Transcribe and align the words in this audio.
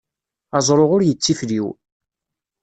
Aẓru 0.57 0.85
ur 0.95 1.01
yettifliw. 1.05 1.67